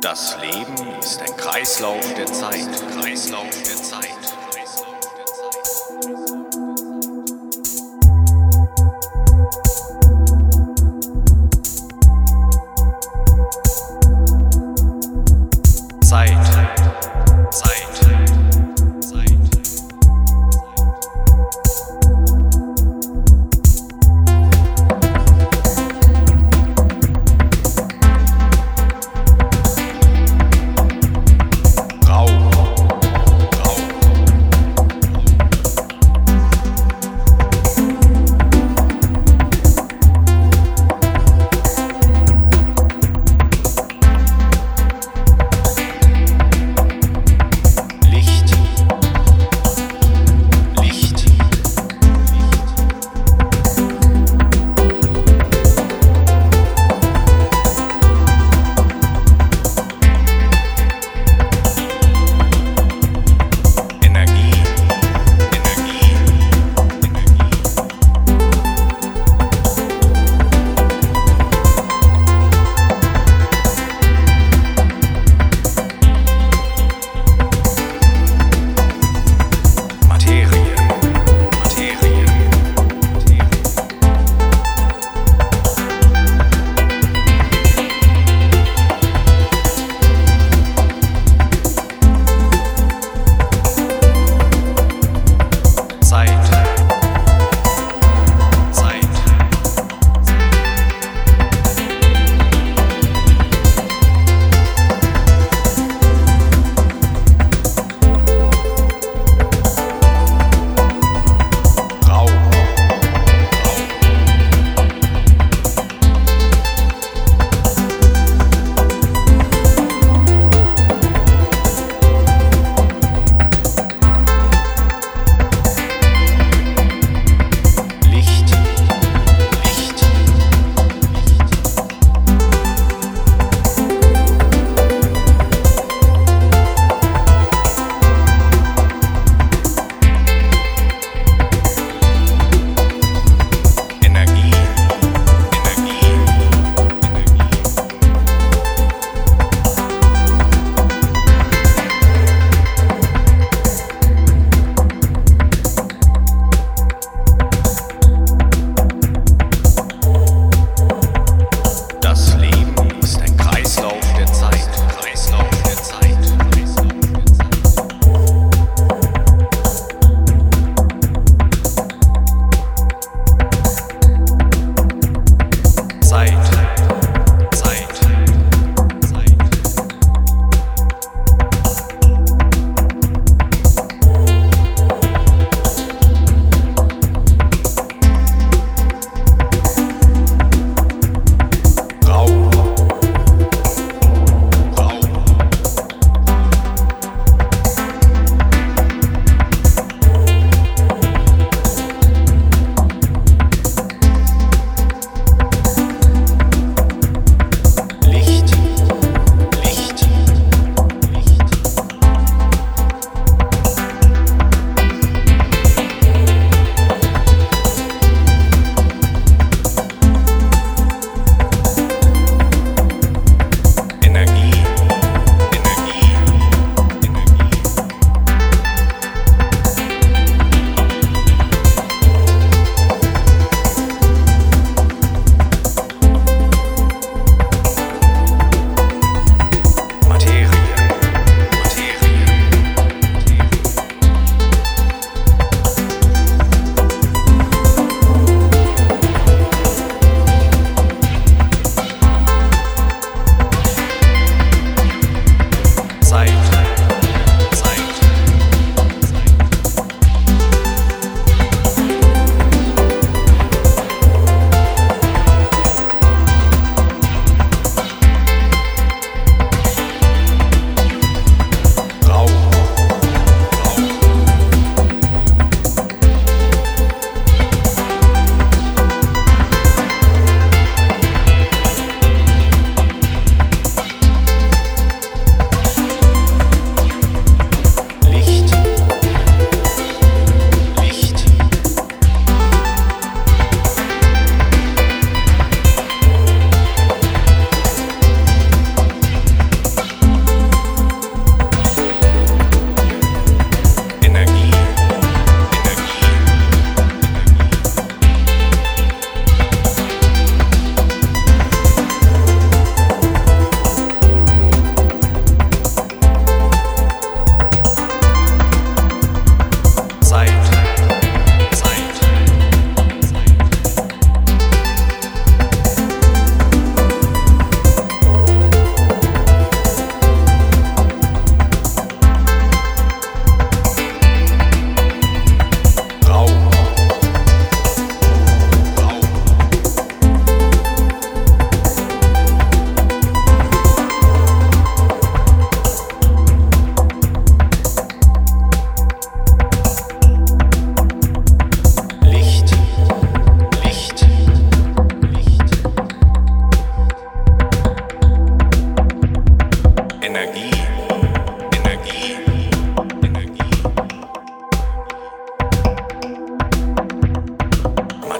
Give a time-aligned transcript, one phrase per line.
[0.00, 4.06] Das Leben ist ein Kreislauf der Zeit, Kreislauf der Zeit.
[16.02, 16.38] Zeit,
[17.50, 18.15] Zeit.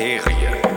[0.00, 0.69] matière.